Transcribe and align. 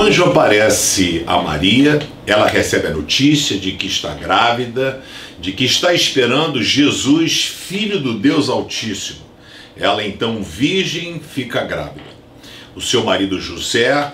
anjo 0.00 0.24
aparece 0.24 1.22
a 1.26 1.40
Maria, 1.40 2.00
ela 2.26 2.46
recebe 2.46 2.88
a 2.88 2.90
notícia 2.90 3.56
de 3.56 3.72
que 3.72 3.86
está 3.86 4.12
grávida, 4.14 5.02
de 5.38 5.52
que 5.52 5.64
está 5.64 5.94
esperando 5.94 6.62
Jesus, 6.62 7.44
filho 7.44 8.00
do 8.00 8.18
Deus 8.18 8.48
Altíssimo. 8.48 9.20
Ela 9.76 10.04
então, 10.04 10.42
virgem, 10.42 11.20
fica 11.20 11.64
grávida. 11.64 12.10
O 12.74 12.80
seu 12.80 13.04
marido 13.04 13.40
José, 13.40 14.12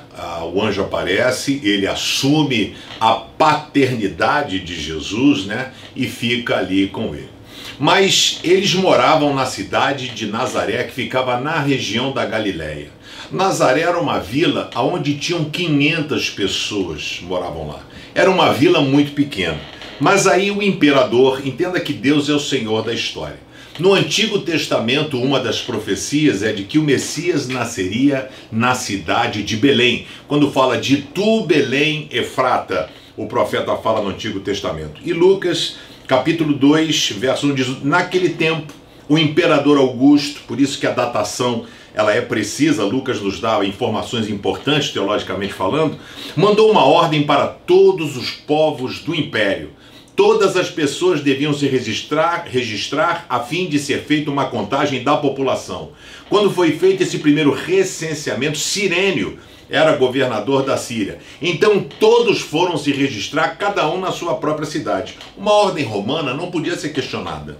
o 0.52 0.62
anjo 0.62 0.82
aparece, 0.82 1.60
ele 1.64 1.86
assume 1.86 2.76
a 3.00 3.14
paternidade 3.14 4.60
de 4.60 4.80
Jesus, 4.80 5.46
né? 5.46 5.72
E 5.94 6.06
fica 6.06 6.56
ali 6.56 6.88
com 6.88 7.14
ele. 7.14 7.35
Mas 7.78 8.38
eles 8.42 8.74
moravam 8.74 9.34
na 9.34 9.46
cidade 9.46 10.08
de 10.08 10.26
Nazaré, 10.26 10.84
que 10.84 10.92
ficava 10.92 11.38
na 11.38 11.60
região 11.60 12.12
da 12.12 12.24
Galiléia. 12.24 12.90
Nazaré 13.30 13.82
era 13.82 13.98
uma 13.98 14.18
vila 14.18 14.70
onde 14.76 15.14
tinham 15.16 15.44
500 15.44 16.30
pessoas 16.30 17.20
moravam 17.22 17.68
lá. 17.68 17.80
Era 18.14 18.30
uma 18.30 18.52
vila 18.52 18.80
muito 18.80 19.12
pequena. 19.12 19.58
Mas 19.98 20.26
aí 20.26 20.50
o 20.50 20.62
imperador, 20.62 21.46
entenda 21.46 21.80
que 21.80 21.92
Deus 21.92 22.28
é 22.28 22.32
o 22.32 22.40
Senhor 22.40 22.82
da 22.82 22.92
história. 22.92 23.46
No 23.78 23.92
Antigo 23.92 24.38
Testamento, 24.38 25.20
uma 25.20 25.38
das 25.38 25.60
profecias 25.60 26.42
é 26.42 26.50
de 26.50 26.64
que 26.64 26.78
o 26.78 26.82
Messias 26.82 27.46
nasceria 27.46 28.30
na 28.50 28.74
cidade 28.74 29.42
de 29.42 29.54
Belém. 29.56 30.06
Quando 30.26 30.50
fala 30.50 30.78
de 30.78 30.98
tu, 30.98 31.42
Belém, 31.44 32.08
Efrata, 32.10 32.88
o 33.16 33.26
profeta 33.26 33.76
fala 33.76 34.00
no 34.00 34.08
Antigo 34.08 34.40
Testamento. 34.40 35.00
E 35.04 35.12
Lucas, 35.12 35.76
capítulo 36.06 36.54
2, 36.54 37.12
verso 37.18 37.48
1 37.48 37.54
diz: 37.54 37.82
Naquele 37.82 38.30
tempo, 38.30 38.72
o 39.08 39.18
imperador 39.18 39.78
Augusto, 39.78 40.40
por 40.46 40.60
isso 40.60 40.78
que 40.78 40.86
a 40.86 40.92
datação 40.92 41.66
ela 41.94 42.12
é 42.12 42.20
precisa, 42.20 42.84
Lucas 42.84 43.20
nos 43.20 43.40
dá 43.40 43.64
informações 43.64 44.28
importantes 44.28 44.90
teologicamente 44.90 45.54
falando, 45.54 45.96
mandou 46.36 46.70
uma 46.70 46.84
ordem 46.84 47.22
para 47.22 47.46
todos 47.46 48.16
os 48.16 48.30
povos 48.30 49.00
do 49.00 49.14
império. 49.14 49.70
Todas 50.14 50.56
as 50.56 50.70
pessoas 50.70 51.20
deviam 51.20 51.52
se 51.52 51.66
registrar, 51.66 52.46
registrar 52.46 53.26
a 53.28 53.40
fim 53.40 53.66
de 53.66 53.78
ser 53.78 54.02
feita 54.02 54.30
uma 54.30 54.46
contagem 54.46 55.02
da 55.02 55.16
população. 55.16 55.90
Quando 56.28 56.50
foi 56.50 56.72
feito 56.72 57.02
esse 57.02 57.18
primeiro 57.18 57.52
recenseamento, 57.52 58.58
Sirênio 58.58 59.38
era 59.68 59.96
governador 59.96 60.64
da 60.64 60.76
Síria. 60.76 61.18
Então 61.40 61.80
todos 62.00 62.40
foram 62.40 62.76
se 62.76 62.92
registrar, 62.92 63.56
cada 63.56 63.88
um 63.88 64.00
na 64.00 64.12
sua 64.12 64.34
própria 64.36 64.66
cidade. 64.66 65.16
Uma 65.36 65.52
ordem 65.52 65.84
romana 65.84 66.34
não 66.34 66.50
podia 66.50 66.76
ser 66.76 66.90
questionada 66.90 67.56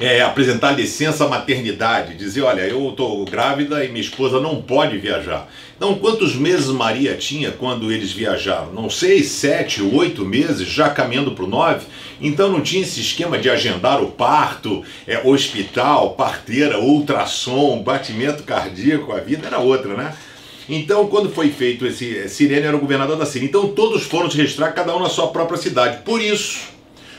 é, 0.00 0.20
apresentar 0.20 0.72
licença 0.72 1.26
maternidade, 1.26 2.14
dizer, 2.14 2.42
olha, 2.42 2.62
eu 2.62 2.90
estou 2.90 3.24
grávida 3.24 3.84
e 3.84 3.88
minha 3.88 4.00
esposa 4.00 4.40
não 4.40 4.62
pode 4.62 4.96
viajar. 4.98 5.48
Então, 5.76 5.94
quantos 5.94 6.34
meses 6.34 6.66
Maria 6.66 7.16
tinha 7.16 7.50
quando 7.50 7.90
eles 7.90 8.12
viajaram? 8.12 8.72
Não 8.72 8.88
sei, 8.88 9.22
sete, 9.22 9.82
oito 9.82 10.24
meses, 10.24 10.68
já 10.68 10.88
caminhando 10.88 11.32
para 11.32 11.44
o 11.44 11.48
nove. 11.48 11.86
Então 12.20 12.50
não 12.50 12.60
tinha 12.60 12.82
esse 12.82 13.00
esquema 13.00 13.38
de 13.38 13.48
agendar 13.48 14.02
o 14.02 14.10
parto, 14.10 14.82
é, 15.06 15.20
hospital, 15.24 16.10
parteira, 16.14 16.80
ultrassom, 16.80 17.80
batimento 17.82 18.42
cardíaco, 18.42 19.12
a 19.12 19.20
vida 19.20 19.46
era 19.46 19.58
outra, 19.58 19.94
né? 19.94 20.14
Então, 20.68 21.06
quando 21.06 21.30
foi 21.30 21.50
feito 21.50 21.86
esse. 21.86 22.28
Sirene 22.28 22.66
era 22.66 22.76
o 22.76 22.80
governador 22.80 23.16
da 23.16 23.24
Síria. 23.24 23.46
Então, 23.46 23.68
todos 23.68 24.02
foram 24.02 24.30
se 24.30 24.36
registrar, 24.36 24.72
cada 24.72 24.94
um 24.94 25.00
na 25.00 25.08
sua 25.08 25.28
própria 25.28 25.56
cidade. 25.56 26.02
Por 26.04 26.20
isso, 26.20 26.60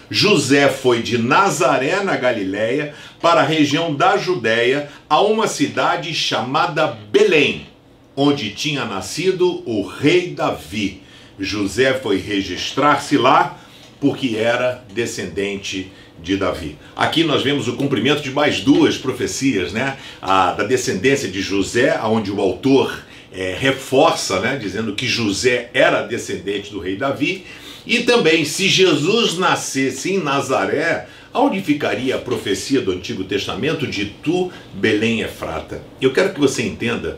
José 0.10 0.70
foi 0.70 1.02
de 1.02 1.18
Nazaré, 1.18 2.04
na 2.04 2.16
Galiléia, 2.16 2.94
para 3.22 3.42
a 3.42 3.46
região 3.46 3.94
da 3.94 4.18
Judéia, 4.18 4.90
a 5.10 5.22
uma 5.22 5.48
cidade 5.48 6.14
chamada 6.14 6.88
Belém, 6.88 7.68
onde 8.16 8.52
tinha 8.52 8.86
nascido 8.86 9.64
o 9.66 9.86
rei 9.86 10.30
Davi. 10.32 11.02
José 11.40 11.94
foi 11.94 12.18
registrar-se 12.18 13.18
lá 13.18 13.58
porque 14.00 14.36
era 14.36 14.84
descendente 14.94 15.92
de 16.22 16.38
Davi. 16.38 16.78
Aqui 16.96 17.24
nós 17.24 17.44
vemos 17.44 17.68
o 17.68 17.74
cumprimento 17.74 18.22
de 18.22 18.32
mais 18.32 18.62
duas 18.62 18.98
profecias, 18.98 19.72
né? 19.72 19.98
A 20.22 20.52
da 20.52 20.64
descendência 20.64 21.30
de 21.30 21.42
José, 21.42 22.00
onde 22.04 22.32
o 22.32 22.42
autor 22.42 23.06
é, 23.40 23.56
reforça, 23.58 24.42
né? 24.42 24.58
Dizendo 24.58 24.94
que 24.94 25.08
José 25.08 25.70
era 25.74 26.02
descendente 26.02 26.72
do 26.72 26.80
rei 26.82 26.98
Davi 26.98 27.46
e 27.88 28.00
também, 28.00 28.44
se 28.44 28.68
Jesus 28.68 29.38
nascesse 29.38 30.12
em 30.12 30.22
Nazaré, 30.22 31.08
onde 31.34 31.62
ficaria 31.62 32.16
a 32.16 32.20
profecia 32.20 32.82
do 32.82 32.92
Antigo 32.92 33.24
Testamento 33.24 33.88
de 33.88 34.08
tu, 34.22 34.52
Belém 34.74 35.22
Efrata? 35.22 35.82
Eu 36.02 36.12
quero 36.12 36.34
que 36.34 36.40
você 36.40 36.64
entenda 36.64 37.18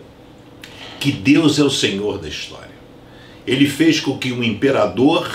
que 0.99 1.11
Deus 1.11 1.57
é 1.57 1.63
o 1.63 1.71
Senhor 1.71 2.19
da 2.19 2.29
história. 2.29 2.69
Ele 3.47 3.67
fez 3.67 3.99
com 3.99 4.15
que 4.15 4.31
um 4.31 4.43
imperador 4.43 5.27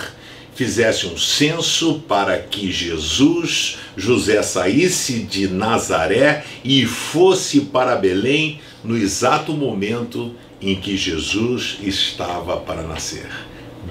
fizesse 0.57 1.07
um 1.07 1.19
censo 1.19 2.03
para 2.09 2.39
que 2.39 2.73
Jesus, 2.73 3.77
José 3.95 4.43
saísse 4.43 5.19
de 5.21 5.47
Nazaré 5.47 6.45
e 6.65 6.87
fosse 6.87 7.61
para 7.61 7.95
Belém 7.95 8.59
no 8.83 8.97
exato 8.97 9.53
momento 9.53 10.35
em 10.61 10.75
que 10.75 10.97
Jesus 10.97 11.77
estava 11.83 12.57
para 12.57 12.83
nascer. 12.83 13.29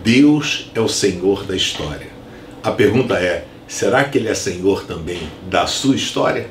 Deus 0.04 0.72
é 0.74 0.82
o 0.82 0.90
Senhor 0.90 1.46
da 1.46 1.56
história. 1.56 2.08
A 2.64 2.72
pergunta 2.72 3.14
é: 3.14 3.46
será 3.68 4.04
que 4.04 4.18
Ele 4.18 4.28
é 4.28 4.34
Senhor 4.34 4.86
também 4.86 5.22
da 5.48 5.68
sua 5.68 5.96
história? 5.96 6.44